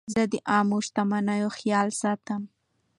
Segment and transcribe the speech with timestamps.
[0.13, 2.41] زه د عامه شتمنیو خیال ساتم.